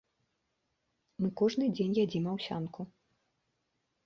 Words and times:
Мы 1.23 1.27
кожны 1.41 1.67
дзень 1.75 1.93
ядзім 2.05 2.23
аўсянку. 2.33 2.81